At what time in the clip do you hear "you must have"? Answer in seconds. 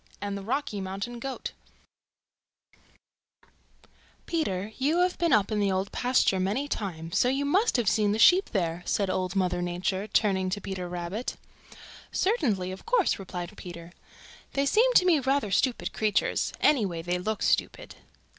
7.29-7.87